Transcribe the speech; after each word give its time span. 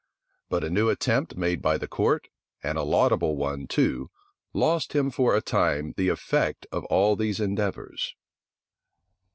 But 0.49 0.63
a 0.63 0.69
new 0.71 0.89
attempt 0.89 1.37
made 1.37 1.61
by 1.61 1.77
the 1.77 1.87
court, 1.87 2.27
and 2.63 2.75
a 2.75 2.81
laudable 2.81 3.35
one, 3.35 3.67
too, 3.67 4.09
lost 4.51 4.93
him 4.93 5.11
for 5.11 5.35
a 5.35 5.43
time 5.43 5.93
the 5.95 6.09
effect 6.09 6.65
of 6.71 6.85
all 6.85 7.15
these 7.15 7.39
endeavors. 7.39 8.15